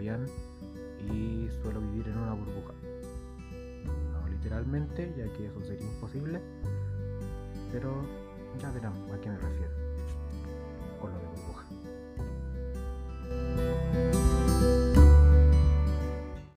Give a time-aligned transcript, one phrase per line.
[0.00, 2.72] y suelo vivir en una burbuja.
[4.12, 6.40] No literalmente, ya que eso sería imposible,
[7.72, 8.02] pero
[8.60, 9.57] ya verán a qué me refiero